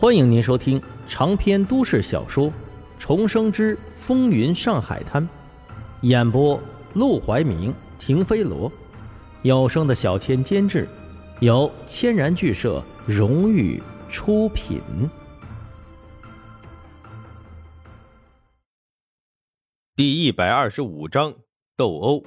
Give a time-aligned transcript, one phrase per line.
[0.00, 2.46] 欢迎您收听长篇都市小说
[2.98, 5.22] 《重生之风云上海滩》，
[6.00, 6.58] 演播：
[6.94, 8.72] 陆怀明、停飞罗，
[9.42, 10.88] 有声的小千监制，
[11.40, 14.80] 由千然剧社荣誉出品。
[19.94, 21.30] 第一百二十五章
[21.76, 22.24] 斗殴。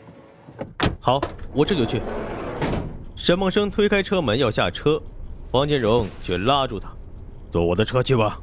[0.99, 1.19] 好，
[1.51, 1.99] 我这就去。
[3.15, 5.01] 沈梦生推开车门要下车，
[5.49, 6.95] 黄金荣却拉住他。
[7.54, 8.41] 坐我的车去吧。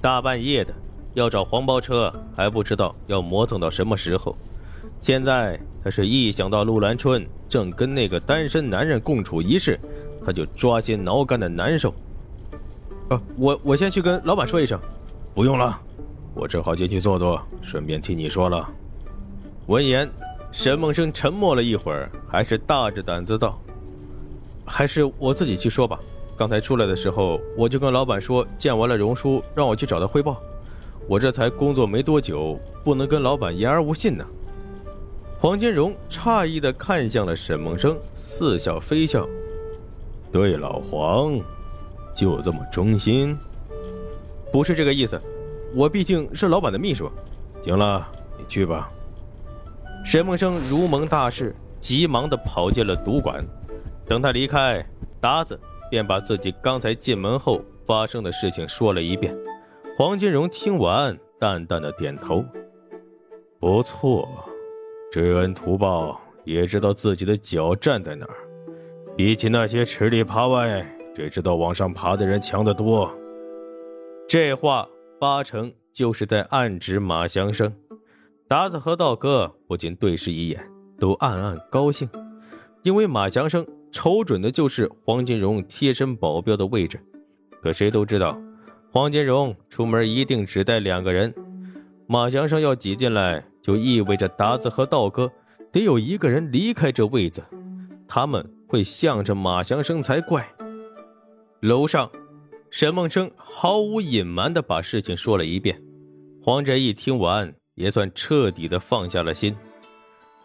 [0.00, 0.74] 大半夜的
[1.14, 4.36] 要找黄包车，还不知道要磨蹭到什么时候。
[5.00, 9.78] 现在他是一想到陆兰春正跟那个单身男人共处一室，
[10.26, 11.94] 他就抓心挠肝的难受。
[13.08, 14.76] 啊，我我先去跟老板说一声。
[15.32, 15.80] 不用了，
[16.34, 18.68] 我正好进去坐坐，顺便替你说了。
[19.68, 20.10] 闻言，
[20.50, 23.56] 沈梦生沉默了一会儿，还是大着胆子道
[24.66, 26.00] ：“还是我自己去说吧。”
[26.42, 30.42] 刚才出来的时候，我就跟老板说，见完了荣叔，让我去找他汇报。
[31.06, 34.26] 我这才工作没多久，不能跟老板言而无信呢。
[35.38, 39.24] 黄金荣诧异的看向了沈梦生，似笑非笑
[40.32, 41.38] ：“对老黄，
[42.12, 43.38] 就这么忠心？
[44.52, 45.20] 不是这个意思，
[45.76, 47.08] 我毕竟是老板的秘书。
[47.62, 48.04] 行了，
[48.36, 48.90] 你去吧。”
[50.04, 53.46] 沈梦生如蒙大赦，急忙的跑进了赌馆。
[54.04, 54.84] 等他离开，
[55.20, 55.56] 达子。
[55.92, 59.36] 便把自己刚才进门后发生的事情说了一遍。
[59.94, 62.42] 黄金荣听完，淡淡的点头
[63.60, 64.26] ：“不错，
[65.12, 68.34] 知恩图报，也知道自己的脚站在哪儿。
[69.14, 70.82] 比起那些吃里扒外、
[71.14, 73.12] 只知道往上爬的人强得多。”
[74.26, 74.88] 这话
[75.20, 77.70] 八成就是在暗指马祥生。
[78.48, 80.66] 达子和道哥不禁对视一眼，
[80.98, 82.08] 都暗暗高兴，
[82.82, 83.66] 因为马祥生。
[83.92, 86.98] 瞅准的就是黄金荣贴身保镖的位置，
[87.60, 88.36] 可谁都知道，
[88.90, 91.32] 黄金荣出门一定只带两个人。
[92.06, 95.30] 马祥生要挤进来，就意味着达子和道哥
[95.70, 97.42] 得有一个人离开这位子，
[98.08, 100.46] 他们会向着马祥生才怪。
[101.60, 102.10] 楼上，
[102.70, 105.80] 沈梦生毫无隐瞒地把事情说了一遍，
[106.42, 109.54] 黄振义听完也算彻底的放下了心。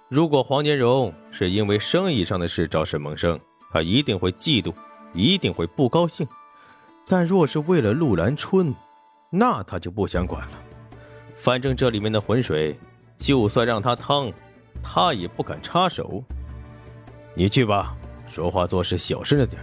[0.10, 3.38] 如果黄金荣是因为生意上的事找沈梦生，
[3.72, 4.74] 他一定会嫉妒，
[5.14, 6.26] 一定会不高兴；
[7.06, 8.74] 但若是为了陆兰春，
[9.30, 10.54] 那他就不想管了。
[11.36, 12.80] 反正这里面的浑水，
[13.18, 14.32] 就算让他趟，
[14.82, 16.24] 他也不敢插手。
[17.34, 17.94] 你去吧，
[18.30, 19.62] 说话做事小声着点。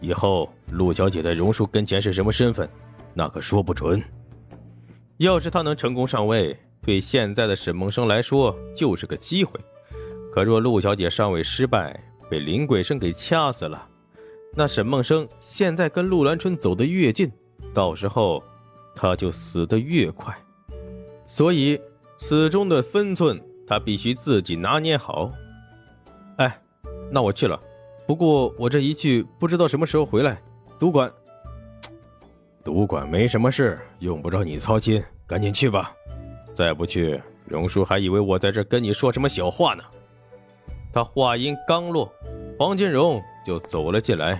[0.00, 2.66] 以后陆小姐在荣叔跟前是什么身份，
[3.12, 4.02] 那可说不准。
[5.18, 9.60] 要是他能成功上位，对现在的沈梦生来说就是个机会。
[10.34, 11.96] 可若陆小姐上位失败，
[12.28, 13.88] 被林桂生给掐死了，
[14.56, 17.30] 那沈梦生现在跟陆兰春走得越近，
[17.72, 18.42] 到时候
[18.96, 20.36] 他就死得越快。
[21.24, 21.80] 所以
[22.16, 25.30] 此中的分寸，他必须自己拿捏好。
[26.38, 26.60] 哎，
[27.12, 27.56] 那我去了。
[28.04, 30.42] 不过我这一去，不知道什么时候回来。
[30.80, 31.08] 赌馆，
[32.64, 35.94] 赌馆没什么事，用不着你操心，赶紧去吧。
[36.52, 39.84] 再不去，荣叔还以为我在这跟你说什么小话呢。
[40.94, 42.08] 他话音刚落，
[42.56, 44.38] 黄金荣就走了进来。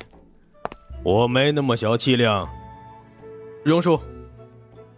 [1.02, 2.48] 我没那么小气量，
[3.64, 4.00] 荣叔。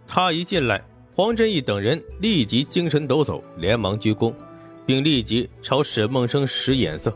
[0.05, 0.79] 他一进来，
[1.15, 4.31] 黄振义等人立即精神抖擞，连忙鞠躬，
[4.85, 7.11] 并立即朝沈梦生使眼色。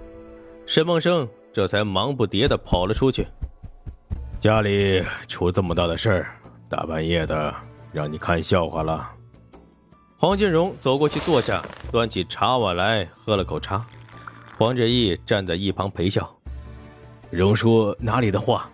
[0.66, 3.28] 沈梦生这才忙不迭地跑了出去。
[4.40, 6.35] 家里出这么大的事儿，
[6.68, 7.53] 大半夜的
[7.94, 9.07] 让你看笑话了。
[10.18, 13.85] 黄金荣走过去坐下，端起茶碗来喝了口茶。
[14.62, 16.32] 黄志义站在一旁陪笑，
[17.32, 18.70] 荣叔哪里的话，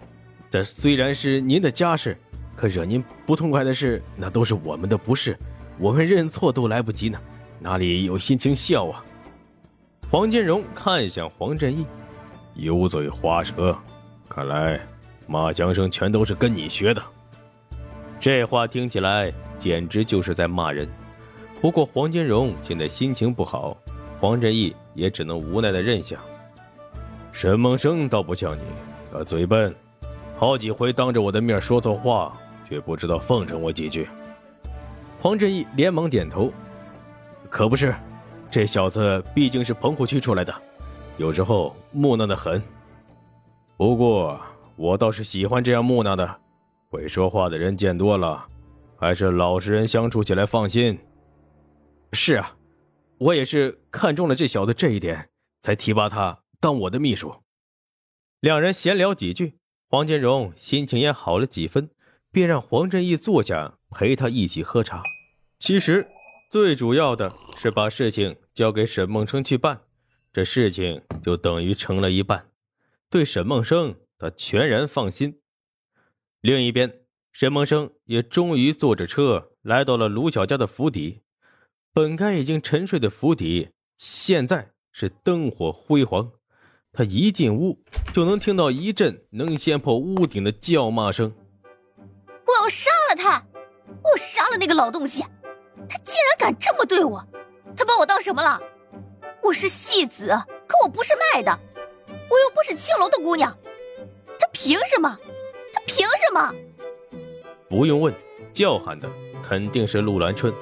[0.49, 2.17] 这虽然是您的家事，
[2.57, 5.39] 可惹您不痛快的事，那都是我们的不是，
[5.79, 7.17] 我们认错都来不及呢，
[7.61, 9.01] 哪里有心情笑啊？
[10.11, 11.85] 黄金荣看向黄振义，
[12.55, 13.73] 油嘴滑舌，
[14.27, 14.85] 看来
[15.25, 17.01] 马江生全都是跟你学的。
[18.19, 20.85] 这话听起来简直就是在骂人。
[21.61, 23.77] 不过黄金荣现在心情不好。
[24.17, 26.17] 黄振义也只能无奈的认下。
[27.31, 28.63] 沈梦生倒不像你，
[29.13, 29.75] 他嘴笨，
[30.35, 32.35] 好几回当着我的面说错话，
[32.67, 34.07] 却不知道奉承我几句。
[35.21, 36.51] 黄振义连忙点头，
[37.47, 37.93] 可不是，
[38.49, 40.53] 这小子毕竟是棚户区出来的，
[41.17, 42.61] 有时候木讷的很。
[43.77, 44.39] 不过
[44.75, 46.39] 我倒是喜欢这样木讷的，
[46.89, 48.43] 会说话的人见多了，
[48.97, 50.97] 还是老实人相处起来放心。
[52.13, 52.56] 是啊。
[53.19, 55.29] 我也是看中了这小子这一点，
[55.61, 57.43] 才提拔他当我的秘书。
[58.39, 59.57] 两人闲聊几句，
[59.89, 61.89] 黄金荣心情也好了几分，
[62.31, 65.01] 便让黄振义坐下陪他一起喝茶。
[65.57, 66.07] 其实
[66.51, 69.81] 最主要的是把事情交给沈梦生去办，
[70.31, 72.51] 这事情就等于成了一半。
[73.09, 75.39] 对沈梦生，他全然放心。
[76.41, 81.23] 另一边，沈梦生也终于坐着车来到了卢小家的府邸。
[81.97, 86.29] 本该已经沉睡的府邸，现在是灯火辉煌。
[86.93, 87.79] 他一进屋，
[88.13, 91.33] 就能听到一阵能掀破屋顶的叫骂声。
[92.45, 93.43] 我要杀了他！
[94.03, 95.23] 我杀了那个老东西！
[95.89, 97.27] 他竟然敢这么对我！
[97.75, 98.61] 他把我当什么了？
[99.41, 100.27] 我是戏子，
[100.67, 101.59] 可我不是卖的，
[102.29, 103.57] 我又不是青楼的姑娘，
[104.37, 105.17] 他凭什么？
[105.73, 106.53] 他凭什么？
[107.67, 108.13] 不用问，
[108.53, 109.09] 叫喊的
[109.41, 110.53] 肯定是陆兰春。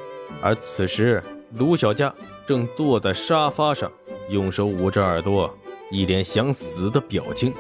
[0.41, 1.23] 而此时，
[1.57, 2.13] 卢小佳
[2.45, 3.91] 正坐在沙发上，
[4.29, 5.51] 用手捂着耳朵，
[5.89, 7.53] 一脸想死的表情。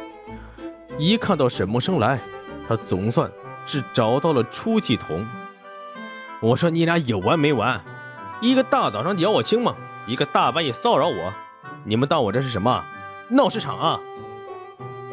[0.97, 2.19] 一看到沈梦生来，
[2.67, 3.29] 他总算
[3.65, 5.25] 是找到了出气筒。
[6.41, 7.81] 我说你俩有完没完？
[8.41, 9.75] 一个大早上咬我亲吗？
[10.05, 11.33] 一个大半夜骚扰我，
[11.83, 12.85] 你们当我这是什么
[13.29, 13.99] 闹市场啊？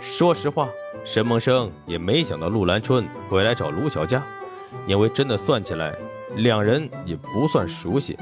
[0.00, 0.68] 说实话，
[1.04, 4.22] 沈梦生也没想到陆兰春会来找卢小佳，
[4.86, 5.96] 因为真的算起来。
[6.36, 8.18] 两人也不算熟悉，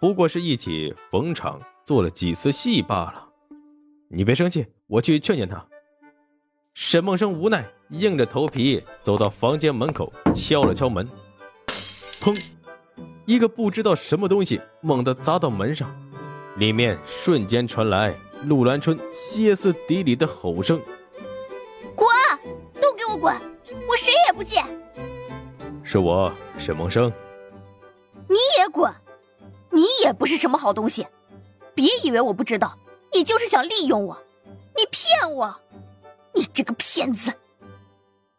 [0.00, 3.28] 不过是一起逢场做了几次戏罢了。
[4.08, 5.64] 你别生气，我去劝劝他。
[6.74, 11.06] 沈梦生无奈，硬着头皮走到房间门口，敲了敲门。
[12.20, 12.38] 砰！
[13.26, 15.94] 一个不知道什么东西猛地砸到门上，
[16.56, 18.14] 里面瞬间传来
[18.44, 20.80] 陆兰春歇斯底里的吼声
[21.94, 22.08] ：“滚！
[22.80, 23.34] 都给我滚！
[23.88, 24.64] 我谁也不见！”
[25.84, 27.12] 是我，沈梦生。
[28.32, 28.90] 你也滚！
[29.70, 31.06] 你也不是什么好东西，
[31.74, 32.78] 别以为我不知道，
[33.12, 34.18] 你就是想利用我，
[34.74, 35.54] 你骗我，
[36.34, 37.30] 你这个骗子！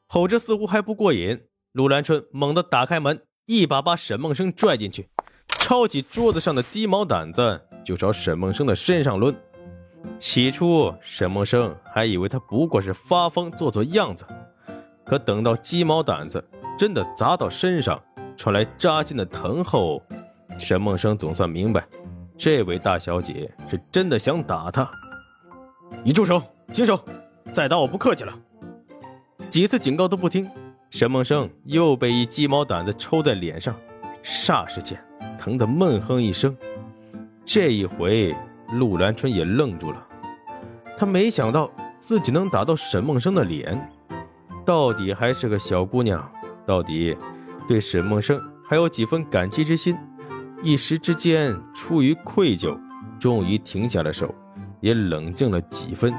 [0.08, 1.40] 吼着似乎还不过瘾，
[1.74, 5.08] 陆兰春猛地打开门，一把把沈梦生拽进去，
[5.48, 9.36] 抄起桌子上的鸡毛掸子就朝沈梦生的身上抡。
[10.20, 14.26] 起初，沈梦生还以为他不过是发疯做做样子，
[15.06, 16.44] 可等到鸡毛掸子
[16.78, 18.02] 真的砸到身上，
[18.36, 20.02] 传来扎心的疼后，
[20.58, 21.86] 沈梦生总算明白，
[22.38, 24.90] 这位大小姐是真的想打他。
[26.04, 26.42] 你住手，
[26.72, 27.00] 停手！
[27.52, 28.34] 再打我不客气了。
[29.50, 30.50] 几次警告都不听，
[30.90, 33.76] 沈梦生又被一鸡毛掸子抽在脸上，
[34.24, 35.00] 霎时间
[35.38, 36.56] 疼得闷哼一声。
[37.46, 38.36] 这一回，
[38.72, 40.08] 陆兰春也愣住了，
[40.98, 41.70] 他没想到
[42.00, 43.80] 自己能打到沈梦生的脸，
[44.66, 46.28] 到底还是个小姑娘，
[46.66, 47.16] 到底。
[47.68, 49.98] 对沈梦生还有几分感激之心，
[50.62, 52.78] 一时之间出于愧疚，
[53.20, 54.34] 终于停下了手，
[54.82, 56.14] 也冷静了几分。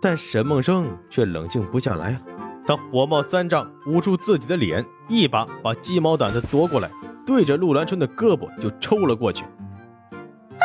[0.00, 2.20] 但沈梦生却冷静不下来了，
[2.66, 6.90] 他火冒三丈，捂住自己的脸，一把把鸡毛掸子夺过来，
[7.24, 9.44] 对着陆兰春的胳膊就抽了过去。
[9.44, 10.64] 啊！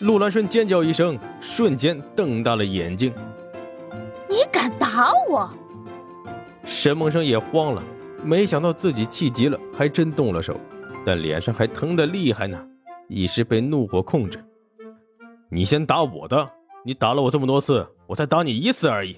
[0.00, 3.12] 陆兰春尖叫一声，瞬间瞪大了眼睛
[4.28, 5.48] ：“你敢打我？”
[6.66, 7.82] 沈梦生也慌了。
[8.24, 10.58] 没想到自己气急了，还真动了手，
[11.04, 12.58] 但脸上还疼得厉害呢，
[13.08, 14.38] 一时被怒火控制。
[15.50, 16.48] 你先打我的，
[16.84, 19.16] 你打了我这么多次，我才打你一次而已。